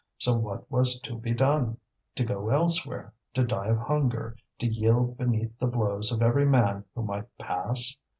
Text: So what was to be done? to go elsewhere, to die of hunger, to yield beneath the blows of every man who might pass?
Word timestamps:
So 0.17 0.35
what 0.35 0.71
was 0.71 0.99
to 1.01 1.15
be 1.15 1.31
done? 1.31 1.77
to 2.15 2.25
go 2.25 2.49
elsewhere, 2.49 3.13
to 3.35 3.43
die 3.43 3.67
of 3.67 3.77
hunger, 3.77 4.35
to 4.57 4.65
yield 4.65 5.15
beneath 5.19 5.55
the 5.59 5.67
blows 5.67 6.11
of 6.11 6.23
every 6.23 6.47
man 6.47 6.85
who 6.95 7.03
might 7.03 7.27
pass? 7.37 7.95